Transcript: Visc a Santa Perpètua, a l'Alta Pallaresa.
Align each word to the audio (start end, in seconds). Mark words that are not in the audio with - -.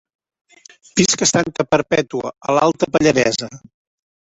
Visc 1.01 1.23
a 1.27 1.29
Santa 1.33 1.67
Perpètua, 1.75 2.35
a 2.51 2.59
l'Alta 2.59 2.95
Pallaresa. 2.97 3.57